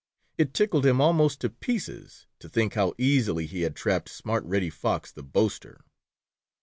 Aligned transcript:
It 0.39 0.55
tickled 0.55 0.83
him 0.83 0.99
almost 0.99 1.41
to 1.41 1.49
pieces 1.51 2.25
to 2.39 2.49
think 2.49 2.73
how 2.73 2.95
easily 2.97 3.45
he 3.45 3.61
had 3.61 3.75
trapped 3.75 4.09
smart 4.09 4.43
Reddy 4.45 4.71
Fox, 4.71 5.11
the 5.11 5.21
boaster. 5.21 5.85